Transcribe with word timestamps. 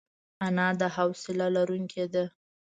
انا 0.45 0.67
د 0.79 0.81
حوصله 0.95 1.47
لرونکې 1.55 2.05
ده 2.13 2.25